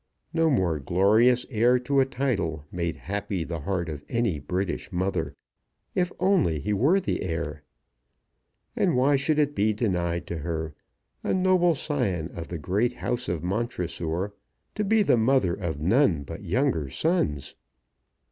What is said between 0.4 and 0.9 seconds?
more